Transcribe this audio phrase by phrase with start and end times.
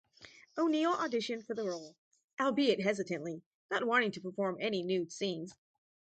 [0.57, 1.95] O'Neill auditioned for the role,
[2.39, 5.53] albeit hesitantly, not wanting to perform any nude scenes.